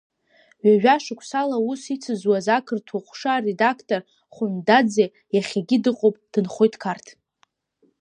[0.65, 4.01] Ҩажәа шықәсала аус ицызуаз ақырҭуа ҟәша аредактор
[4.35, 7.07] Хәындаӡе иахьагьы дыҟоуп, дынхоит Қарҭ…